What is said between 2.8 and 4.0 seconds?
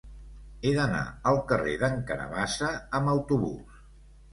amb autobús.